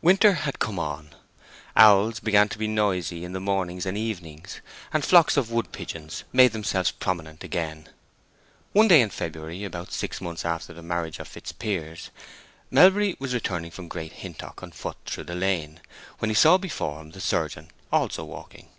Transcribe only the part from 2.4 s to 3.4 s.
to be noisy in the